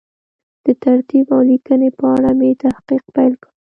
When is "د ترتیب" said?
0.65-1.25